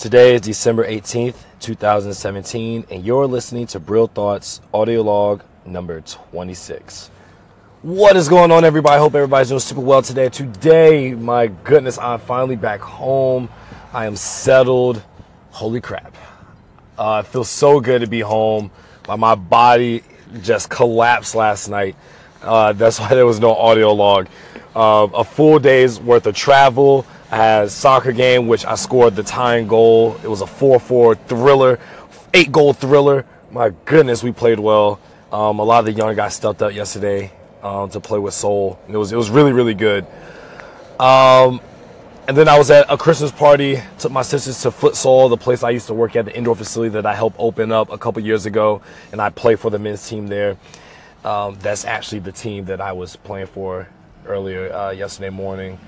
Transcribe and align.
Today 0.00 0.34
is 0.34 0.40
December 0.40 0.86
18th, 0.86 1.34
2017, 1.60 2.86
and 2.90 3.04
you're 3.04 3.26
listening 3.26 3.66
to 3.66 3.78
Brill 3.78 4.06
Thoughts 4.06 4.62
audio 4.72 5.02
log 5.02 5.42
number 5.66 6.00
26. 6.00 7.10
What 7.82 8.16
is 8.16 8.26
going 8.26 8.50
on, 8.50 8.64
everybody? 8.64 8.98
Hope 8.98 9.14
everybody's 9.14 9.50
doing 9.50 9.60
super 9.60 9.82
well 9.82 10.00
today. 10.00 10.30
Today, 10.30 11.12
my 11.12 11.48
goodness, 11.48 11.98
I'm 11.98 12.18
finally 12.18 12.56
back 12.56 12.80
home. 12.80 13.50
I 13.92 14.06
am 14.06 14.16
settled. 14.16 15.02
Holy 15.50 15.82
crap. 15.82 16.16
Uh, 16.96 17.22
it 17.22 17.28
feels 17.28 17.50
so 17.50 17.78
good 17.78 18.00
to 18.00 18.06
be 18.06 18.20
home. 18.20 18.70
My, 19.06 19.16
my 19.16 19.34
body 19.34 20.02
just 20.40 20.70
collapsed 20.70 21.34
last 21.34 21.68
night. 21.68 21.94
Uh, 22.40 22.72
that's 22.72 22.98
why 23.00 23.10
there 23.10 23.26
was 23.26 23.38
no 23.38 23.54
audio 23.54 23.92
log. 23.92 24.28
Uh, 24.74 25.08
a 25.12 25.24
full 25.24 25.58
day's 25.58 26.00
worth 26.00 26.26
of 26.26 26.34
travel. 26.34 27.04
A 27.32 27.68
soccer 27.68 28.12
game, 28.12 28.48
which 28.48 28.64
I 28.64 28.74
scored 28.74 29.14
the 29.14 29.22
tying 29.22 29.68
goal. 29.68 30.16
It 30.24 30.28
was 30.28 30.40
a 30.40 30.46
4-4 30.46 31.18
thriller, 31.26 31.78
eight 32.34 32.50
goal 32.50 32.72
thriller. 32.72 33.24
My 33.52 33.72
goodness, 33.84 34.22
we 34.22 34.32
played 34.32 34.58
well. 34.58 35.00
Um, 35.32 35.60
a 35.60 35.64
lot 35.64 35.78
of 35.80 35.84
the 35.84 35.92
young 35.92 36.14
guys 36.16 36.34
stepped 36.34 36.60
up 36.60 36.74
yesterday 36.74 37.32
um, 37.62 37.88
to 37.90 38.00
play 38.00 38.18
with 38.18 38.34
Soul. 38.34 38.80
And 38.86 38.94
it 38.94 38.98
was 38.98 39.12
it 39.12 39.16
was 39.16 39.30
really 39.30 39.52
really 39.52 39.74
good. 39.74 40.06
Um, 40.98 41.60
and 42.28 42.36
then 42.36 42.48
I 42.48 42.58
was 42.58 42.70
at 42.70 42.86
a 42.88 42.96
Christmas 42.96 43.32
party. 43.32 43.80
Took 43.98 44.12
my 44.12 44.22
sisters 44.22 44.60
to 44.62 44.70
Futsal, 44.70 45.30
the 45.30 45.36
place 45.36 45.62
I 45.62 45.70
used 45.70 45.86
to 45.88 45.94
work 45.94 46.14
at, 46.16 46.24
the 46.24 46.36
indoor 46.36 46.54
facility 46.54 46.90
that 46.90 47.06
I 47.06 47.14
helped 47.14 47.36
open 47.38 47.72
up 47.72 47.90
a 47.90 47.98
couple 47.98 48.22
years 48.22 48.46
ago, 48.46 48.82
and 49.12 49.20
I 49.20 49.30
play 49.30 49.56
for 49.56 49.70
the 49.70 49.78
men's 49.78 50.08
team 50.08 50.26
there. 50.26 50.56
Um, 51.24 51.56
that's 51.60 51.84
actually 51.84 52.20
the 52.20 52.32
team 52.32 52.66
that 52.66 52.80
I 52.80 52.92
was 52.92 53.16
playing 53.16 53.46
for 53.48 53.88
earlier 54.26 54.72
uh, 54.72 54.90
yesterday 54.90 55.30
morning. 55.30 55.78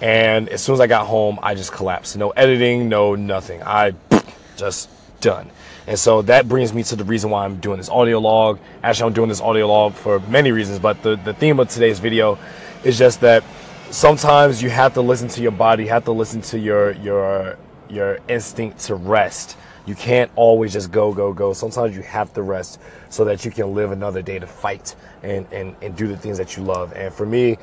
And 0.00 0.48
as 0.48 0.62
soon 0.62 0.74
as 0.74 0.80
I 0.80 0.86
got 0.86 1.06
home, 1.06 1.38
I 1.42 1.54
just 1.54 1.72
collapsed. 1.72 2.16
No 2.16 2.30
editing, 2.30 2.88
no 2.88 3.14
nothing. 3.14 3.62
I 3.62 3.94
just 4.56 4.88
done. 5.20 5.50
And 5.86 5.98
so 5.98 6.22
that 6.22 6.48
brings 6.48 6.72
me 6.72 6.82
to 6.84 6.96
the 6.96 7.04
reason 7.04 7.30
why 7.30 7.44
I'm 7.44 7.56
doing 7.56 7.78
this 7.78 7.88
audio 7.88 8.18
log. 8.18 8.58
Actually, 8.82 9.08
I'm 9.08 9.14
doing 9.14 9.28
this 9.28 9.40
audio 9.40 9.66
log 9.66 9.94
for 9.94 10.20
many 10.20 10.52
reasons, 10.52 10.78
but 10.78 11.02
the, 11.02 11.16
the 11.16 11.34
theme 11.34 11.58
of 11.58 11.68
today's 11.70 11.98
video 11.98 12.38
is 12.84 12.98
just 12.98 13.20
that 13.22 13.42
sometimes 13.90 14.62
you 14.62 14.70
have 14.70 14.94
to 14.94 15.00
listen 15.00 15.28
to 15.28 15.42
your 15.42 15.52
body, 15.52 15.84
you 15.84 15.88
have 15.88 16.04
to 16.04 16.12
listen 16.12 16.42
to 16.42 16.58
your 16.58 16.92
your 16.92 17.56
your 17.88 18.18
instinct 18.28 18.80
to 18.80 18.94
rest. 18.94 19.56
You 19.86 19.94
can't 19.94 20.30
always 20.36 20.74
just 20.74 20.92
go, 20.92 21.14
go, 21.14 21.32
go. 21.32 21.54
Sometimes 21.54 21.96
you 21.96 22.02
have 22.02 22.34
to 22.34 22.42
rest 22.42 22.78
so 23.08 23.24
that 23.24 23.46
you 23.46 23.50
can 23.50 23.74
live 23.74 23.90
another 23.90 24.20
day 24.20 24.38
to 24.38 24.46
fight 24.46 24.94
and, 25.22 25.50
and, 25.50 25.74
and 25.80 25.96
do 25.96 26.06
the 26.06 26.16
things 26.16 26.36
that 26.36 26.58
you 26.58 26.62
love. 26.62 26.92
And 26.92 27.12
for 27.12 27.24
me, 27.24 27.56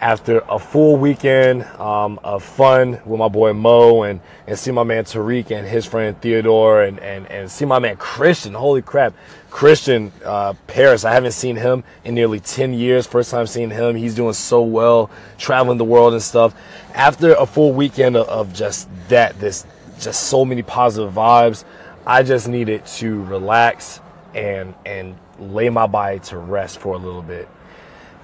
after 0.00 0.40
a 0.48 0.58
full 0.58 0.96
weekend 0.96 1.64
um, 1.64 2.20
of 2.22 2.42
fun 2.42 3.00
with 3.04 3.18
my 3.18 3.28
boy 3.28 3.52
Mo 3.52 4.02
and, 4.02 4.20
and 4.46 4.58
see 4.58 4.70
my 4.70 4.82
man 4.82 5.04
Tariq 5.04 5.50
and 5.50 5.66
his 5.66 5.86
friend 5.86 6.20
Theodore 6.20 6.82
and, 6.82 6.98
and, 7.00 7.26
and 7.30 7.50
see 7.50 7.64
my 7.64 7.78
man 7.78 7.96
Christian. 7.96 8.54
Holy 8.54 8.82
crap. 8.82 9.14
Christian 9.50 10.12
uh, 10.24 10.52
Paris, 10.66 11.04
I 11.04 11.12
haven't 11.12 11.32
seen 11.32 11.56
him 11.56 11.82
in 12.04 12.14
nearly 12.14 12.40
10 12.40 12.74
years. 12.74 13.06
First 13.06 13.30
time 13.30 13.46
seeing 13.46 13.70
him. 13.70 13.96
He's 13.96 14.14
doing 14.14 14.34
so 14.34 14.62
well, 14.62 15.10
traveling 15.38 15.78
the 15.78 15.84
world 15.84 16.12
and 16.12 16.22
stuff. 16.22 16.54
After 16.94 17.34
a 17.34 17.46
full 17.46 17.72
weekend 17.72 18.16
of, 18.16 18.28
of 18.28 18.52
just 18.52 18.88
that, 19.08 19.38
this 19.40 19.66
just 19.98 20.24
so 20.24 20.44
many 20.44 20.62
positive 20.62 21.12
vibes, 21.12 21.64
I 22.06 22.22
just 22.22 22.48
needed 22.48 22.84
to 22.86 23.24
relax 23.24 24.00
and 24.34 24.74
and 24.84 25.16
lay 25.38 25.70
my 25.70 25.86
body 25.86 26.18
to 26.20 26.36
rest 26.38 26.78
for 26.78 26.94
a 26.94 26.98
little 26.98 27.22
bit. 27.22 27.48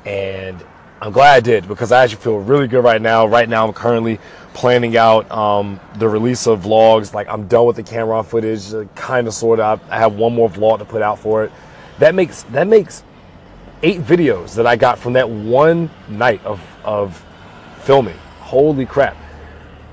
And 0.05 0.62
I'm 1.03 1.11
glad 1.11 1.34
I 1.34 1.41
did 1.41 1.67
because 1.67 1.91
I 1.91 2.05
actually 2.05 2.22
feel 2.22 2.39
really 2.39 2.69
good 2.69 2.84
right 2.84 3.03
now. 3.03 3.27
Right 3.27 3.48
now, 3.48 3.67
I'm 3.67 3.72
currently 3.72 4.20
planning 4.55 4.97
out 4.97 5.28
um, 5.33 5.81
the 5.97 6.09
release 6.09 6.47
of 6.47 6.61
vlogs. 6.61 7.12
Like 7.12 7.27
I'm 7.27 7.48
done 7.48 7.67
with 7.67 7.75
the 7.75 7.83
camera 7.83 8.22
footage, 8.22 8.72
uh, 8.72 8.84
kind 8.94 9.27
of, 9.27 9.34
sort 9.34 9.59
of. 9.59 9.83
I 9.91 9.98
have 9.98 10.14
one 10.14 10.33
more 10.33 10.48
vlog 10.48 10.78
to 10.78 10.84
put 10.84 11.03
out 11.03 11.19
for 11.19 11.42
it. 11.42 11.50
That 11.98 12.14
makes 12.14 12.44
that 12.44 12.69
makes 12.69 13.03
eight 13.82 14.00
videos 14.03 14.54
that 14.54 14.65
I 14.65 14.77
got 14.77 14.97
from 14.97 15.15
that 15.15 15.28
one 15.28 15.91
night 16.09 16.41
of 16.44 16.62
of 16.84 17.27
filming. 17.81 18.16
Holy 18.38 18.87
crap! 18.87 19.16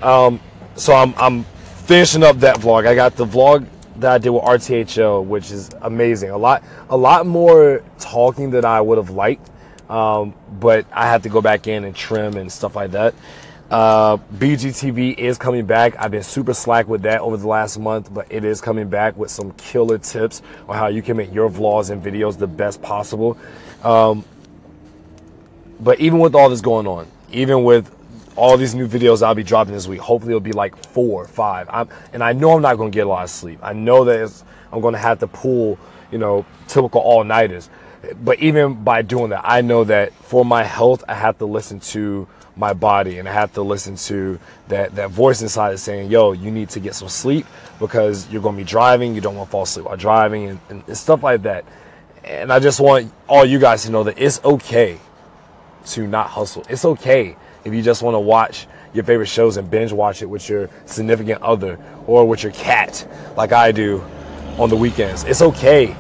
Um, 0.03 0.39
so 0.75 0.94
I'm 0.94 1.16
I'm 1.17 1.44
finishing 1.88 2.22
up 2.22 2.38
that 2.41 2.57
vlog. 2.57 2.85
I 2.85 2.94
got 2.94 3.16
the 3.16 3.25
vlog 3.25 3.66
that 3.95 4.11
I 4.11 4.17
did 4.19 4.29
with 4.29 4.44
RTHL, 4.44 5.25
which 5.25 5.50
is 5.50 5.72
amazing. 5.81 6.29
A 6.29 6.38
lot 6.38 6.63
a 6.91 6.97
lot 6.97 7.25
more 7.25 7.81
talking 7.97 8.51
than 8.51 8.63
I 8.63 8.79
would 8.79 9.00
have 9.00 9.09
liked 9.09 9.50
um, 9.89 10.33
but 10.59 10.85
I 10.91 11.07
have 11.07 11.23
to 11.23 11.29
go 11.29 11.41
back 11.41 11.67
in 11.67 11.83
and 11.83 11.95
trim 11.95 12.38
and 12.38 12.51
stuff 12.51 12.75
like 12.75 12.91
that. 12.91 13.16
Uh, 13.69 14.17
BGTV 14.35 15.17
is 15.17 15.38
coming 15.38 15.66
back. 15.66 15.95
I've 16.00 16.11
been 16.11 16.23
super 16.23 16.53
slack 16.53 16.88
with 16.88 17.03
that 17.03 17.22
over 17.22 17.38
the 17.38 17.47
last 17.47 17.77
month, 17.77 18.11
but 18.11 18.25
it 18.31 18.44
is 18.44 18.61
coming 18.61 18.89
back 18.89 19.16
with 19.16 19.29
some 19.29 19.51
killer 19.53 19.99
tips 19.99 20.41
on 20.67 20.75
how 20.75 20.88
you 20.88 21.03
can 21.03 21.17
make 21.17 21.31
your 21.31 21.49
vlogs 21.49 21.91
and 21.91 22.03
videos 22.03 22.38
the 22.38 22.47
best 22.47 22.81
possible. 22.81 23.38
Um, 23.83 24.25
but 25.79 25.99
even 25.99 26.19
with 26.19 26.33
all 26.33 26.49
this 26.49 26.61
going 26.61 26.88
on, 26.88 27.07
even 27.31 27.63
with 27.63 27.95
all 28.35 28.57
these 28.57 28.73
new 28.73 28.88
videos 28.88 29.22
I'll 29.22 29.35
be 29.35 29.44
dropping 29.44 29.73
this 29.73 29.88
week, 29.88 29.99
hopefully 29.99 30.31
it'll 30.31 30.39
be 30.39 30.51
like 30.51 30.75
four, 30.88 31.23
or 31.23 31.28
five. 31.28 31.67
I'm, 31.69 31.89
and 32.11 32.23
I 32.23 32.33
know 32.33 32.55
I'm 32.55 32.63
not 32.63 32.78
going 32.78 32.91
to 32.91 32.95
get 32.95 33.05
a 33.05 33.09
lot 33.09 33.23
of 33.23 33.29
sleep. 33.29 33.59
I 33.61 33.73
know 33.73 34.03
that 34.05 34.44
I'm 34.72 34.81
going 34.81 34.94
to 34.94 34.99
have 34.99 35.19
to 35.19 35.28
pull, 35.28 35.78
you 36.11 36.17
know, 36.17 36.44
typical 36.67 37.01
all 37.01 37.23
nighters 37.23 37.69
but 38.23 38.39
even 38.39 38.83
by 38.83 39.01
doing 39.01 39.31
that, 39.31 39.41
I 39.43 39.61
know 39.61 39.83
that 39.83 40.13
for 40.13 40.45
my 40.45 40.63
health, 40.63 41.03
I 41.07 41.15
have 41.15 41.37
to 41.39 41.45
listen 41.45 41.79
to 41.81 42.27
my 42.55 42.73
body 42.73 43.19
and 43.19 43.27
I 43.27 43.33
have 43.33 43.53
to 43.53 43.61
listen 43.61 43.95
to 43.95 44.39
that, 44.67 44.95
that 44.95 45.11
voice 45.11 45.41
inside 45.41 45.71
that's 45.71 45.81
saying, 45.81 46.11
yo, 46.11 46.33
you 46.33 46.51
need 46.51 46.69
to 46.69 46.79
get 46.79 46.95
some 46.95 47.09
sleep 47.09 47.45
because 47.79 48.29
you're 48.29 48.41
going 48.41 48.55
to 48.55 48.61
be 48.61 48.67
driving. 48.67 49.15
You 49.15 49.21
don't 49.21 49.35
want 49.35 49.47
to 49.47 49.51
fall 49.51 49.63
asleep 49.63 49.85
while 49.85 49.97
driving 49.97 50.47
and, 50.49 50.59
and, 50.69 50.83
and 50.85 50.97
stuff 50.97 51.23
like 51.23 51.43
that. 51.43 51.65
And 52.23 52.51
I 52.51 52.59
just 52.59 52.79
want 52.79 53.11
all 53.27 53.45
you 53.45 53.59
guys 53.59 53.83
to 53.83 53.91
know 53.91 54.03
that 54.03 54.19
it's 54.19 54.43
okay 54.43 54.99
to 55.87 56.07
not 56.07 56.29
hustle. 56.29 56.66
It's 56.69 56.85
okay 56.85 57.35
if 57.63 57.73
you 57.73 57.81
just 57.81 58.03
want 58.03 58.16
to 58.16 58.19
watch 58.19 58.67
your 58.93 59.03
favorite 59.03 59.27
shows 59.27 59.57
and 59.57 59.69
binge 59.69 59.91
watch 59.91 60.21
it 60.21 60.25
with 60.25 60.47
your 60.49 60.69
significant 60.85 61.41
other 61.41 61.79
or 62.07 62.27
with 62.27 62.43
your 62.43 62.51
cat, 62.51 63.07
like 63.37 63.51
I 63.53 63.71
do 63.71 64.03
on 64.57 64.69
the 64.69 64.75
weekends. 64.75 65.23
It's 65.23 65.41
okay 65.41 65.95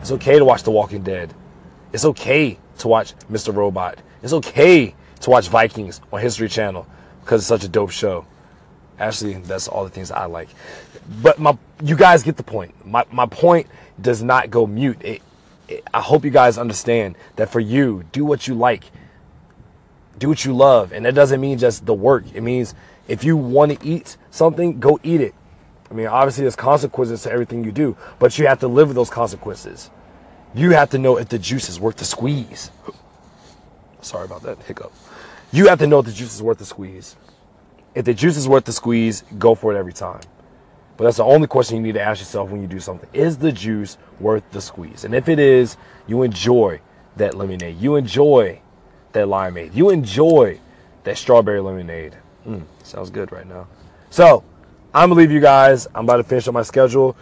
it's 0.00 0.10
okay 0.12 0.38
to 0.38 0.44
watch 0.44 0.62
The 0.62 0.70
Walking 0.70 1.02
Dead. 1.02 1.32
It's 1.92 2.04
okay 2.04 2.58
to 2.78 2.88
watch 2.88 3.14
Mr. 3.30 3.54
Robot. 3.54 3.98
It's 4.22 4.32
okay 4.32 4.94
to 5.20 5.30
watch 5.30 5.48
Vikings 5.48 6.00
on 6.12 6.20
History 6.20 6.48
Channel 6.48 6.86
because 7.20 7.42
it's 7.42 7.48
such 7.48 7.64
a 7.64 7.68
dope 7.68 7.90
show. 7.90 8.24
Actually, 8.98 9.34
that's 9.34 9.68
all 9.68 9.84
the 9.84 9.90
things 9.90 10.10
I 10.10 10.26
like. 10.26 10.48
But 11.22 11.38
my, 11.38 11.56
you 11.82 11.96
guys 11.96 12.22
get 12.22 12.36
the 12.36 12.42
point. 12.42 12.86
My, 12.86 13.04
my 13.10 13.26
point 13.26 13.66
does 14.00 14.22
not 14.22 14.50
go 14.50 14.66
mute. 14.66 15.00
It, 15.02 15.22
it, 15.68 15.84
I 15.92 16.00
hope 16.00 16.24
you 16.24 16.30
guys 16.30 16.58
understand 16.58 17.16
that 17.36 17.50
for 17.50 17.60
you, 17.60 18.04
do 18.12 18.24
what 18.24 18.46
you 18.46 18.54
like, 18.54 18.84
do 20.18 20.28
what 20.28 20.44
you 20.44 20.54
love, 20.54 20.92
and 20.92 21.04
that 21.06 21.14
doesn't 21.14 21.40
mean 21.40 21.58
just 21.58 21.86
the 21.86 21.94
work. 21.94 22.24
It 22.34 22.42
means 22.42 22.74
if 23.08 23.24
you 23.24 23.36
want 23.36 23.78
to 23.78 23.86
eat 23.86 24.16
something, 24.30 24.78
go 24.78 25.00
eat 25.02 25.20
it. 25.20 25.34
I 25.90 25.94
mean, 25.94 26.06
obviously, 26.06 26.42
there's 26.42 26.56
consequences 26.56 27.22
to 27.22 27.32
everything 27.32 27.64
you 27.64 27.72
do, 27.72 27.96
but 28.18 28.38
you 28.38 28.46
have 28.46 28.60
to 28.60 28.68
live 28.68 28.88
with 28.88 28.94
those 28.94 29.10
consequences. 29.10 29.90
You 30.54 30.70
have 30.72 30.90
to 30.90 30.98
know 30.98 31.16
if 31.18 31.28
the 31.28 31.38
juice 31.38 31.68
is 31.68 31.80
worth 31.80 31.96
the 31.96 32.04
squeeze. 32.04 32.70
Sorry 34.00 34.24
about 34.24 34.42
that 34.42 34.58
hiccup. 34.62 34.92
You 35.52 35.68
have 35.68 35.80
to 35.80 35.86
know 35.86 35.98
if 35.98 36.06
the 36.06 36.12
juice 36.12 36.34
is 36.34 36.42
worth 36.42 36.58
the 36.58 36.64
squeeze. 36.64 37.16
If 37.94 38.04
the 38.04 38.14
juice 38.14 38.36
is 38.36 38.48
worth 38.48 38.64
the 38.64 38.72
squeeze, 38.72 39.24
go 39.38 39.54
for 39.54 39.74
it 39.74 39.78
every 39.78 39.92
time. 39.92 40.20
But 40.96 41.04
that's 41.04 41.16
the 41.16 41.24
only 41.24 41.48
question 41.48 41.76
you 41.76 41.82
need 41.82 41.94
to 41.94 42.02
ask 42.02 42.20
yourself 42.20 42.50
when 42.50 42.60
you 42.60 42.68
do 42.68 42.78
something. 42.78 43.08
Is 43.12 43.38
the 43.38 43.50
juice 43.50 43.98
worth 44.20 44.48
the 44.52 44.60
squeeze? 44.60 45.04
And 45.04 45.14
if 45.14 45.28
it 45.28 45.38
is, 45.38 45.76
you 46.06 46.22
enjoy 46.22 46.80
that 47.16 47.34
lemonade. 47.34 47.80
You 47.80 47.96
enjoy 47.96 48.60
that 49.12 49.26
limeade. 49.26 49.74
You 49.74 49.90
enjoy 49.90 50.60
that 51.04 51.18
strawberry 51.18 51.60
lemonade. 51.60 52.16
Mm, 52.46 52.64
sounds 52.82 53.10
good 53.10 53.32
right 53.32 53.46
now. 53.46 53.66
So, 54.10 54.44
I'm 54.92 55.08
gonna 55.08 55.20
leave 55.20 55.30
you 55.30 55.38
guys. 55.38 55.86
I'm 55.94 56.02
about 56.02 56.16
to 56.16 56.24
finish 56.24 56.48
up 56.48 56.54
my 56.54 56.62
schedule, 56.62 57.14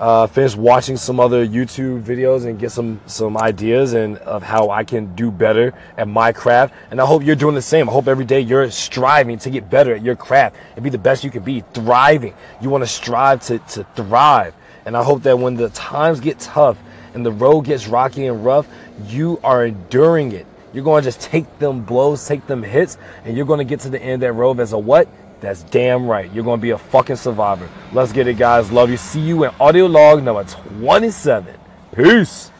uh, 0.00 0.26
finish 0.28 0.56
watching 0.56 0.96
some 0.96 1.20
other 1.20 1.46
YouTube 1.46 2.02
videos 2.02 2.46
and 2.46 2.58
get 2.58 2.72
some 2.72 3.02
some 3.04 3.36
ideas 3.36 3.92
and 3.92 4.16
of 4.18 4.42
how 4.42 4.70
I 4.70 4.82
can 4.82 5.14
do 5.14 5.30
better 5.30 5.74
at 5.98 6.08
my 6.08 6.32
craft. 6.32 6.72
And 6.90 6.98
I 7.02 7.04
hope 7.04 7.22
you're 7.22 7.36
doing 7.36 7.54
the 7.54 7.60
same. 7.60 7.86
I 7.86 7.92
hope 7.92 8.08
every 8.08 8.24
day 8.24 8.40
you're 8.40 8.70
striving 8.70 9.38
to 9.40 9.50
get 9.50 9.68
better 9.68 9.94
at 9.94 10.00
your 10.00 10.16
craft 10.16 10.56
and 10.74 10.82
be 10.82 10.88
the 10.88 10.96
best 10.96 11.22
you 11.22 11.30
can 11.30 11.42
be, 11.42 11.62
thriving. 11.74 12.32
You 12.62 12.70
want 12.70 12.82
to 12.82 12.88
strive 12.88 13.42
to 13.42 13.58
to 13.58 13.84
thrive. 13.94 14.54
And 14.86 14.96
I 14.96 15.02
hope 15.02 15.22
that 15.24 15.38
when 15.38 15.54
the 15.54 15.68
times 15.68 16.18
get 16.18 16.40
tough 16.40 16.78
and 17.12 17.26
the 17.26 17.32
road 17.32 17.66
gets 17.66 17.88
rocky 17.88 18.24
and 18.24 18.42
rough, 18.42 18.66
you 19.06 19.38
are 19.44 19.66
enduring 19.66 20.32
it. 20.32 20.46
You're 20.72 20.82
going 20.82 21.02
to 21.02 21.06
just 21.06 21.20
take 21.20 21.58
them 21.58 21.82
blows, 21.84 22.26
take 22.26 22.46
them 22.46 22.62
hits, 22.62 22.96
and 23.26 23.36
you're 23.36 23.44
going 23.44 23.58
to 23.58 23.64
get 23.64 23.80
to 23.80 23.90
the 23.90 24.00
end 24.00 24.14
of 24.14 24.20
that 24.20 24.32
road 24.32 24.60
as 24.60 24.72
a 24.72 24.78
what? 24.78 25.08
That's 25.42 25.64
damn 25.64 26.06
right. 26.06 26.32
You're 26.32 26.44
going 26.44 26.60
to 26.60 26.62
be 26.62 26.70
a 26.70 26.78
fucking 26.78 27.16
survivor. 27.16 27.68
Let's 27.92 28.12
get 28.12 28.28
it, 28.28 28.38
guys. 28.38 28.70
Love 28.70 28.90
you. 28.90 28.96
See 28.96 29.20
you 29.20 29.42
in 29.44 29.50
audio 29.60 29.86
log 29.86 30.22
number 30.22 30.44
27. 30.44 31.56
Peace. 31.96 32.51